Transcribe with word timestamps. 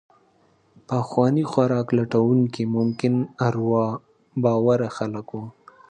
پخواني 0.87 1.43
خوراک 1.51 1.87
لټونکي 1.97 2.63
ممکن 2.75 3.13
اروا 3.47 3.87
باوره 4.43 4.89
خلک 4.97 5.27
وو. 5.35 5.43